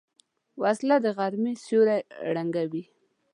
[0.61, 1.97] وسله د غرمې سیوری
[2.33, 2.83] ړنګوي